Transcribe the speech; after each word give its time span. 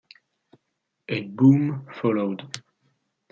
A 1.09 1.21
boom 1.21 1.85
followed. 1.93 2.41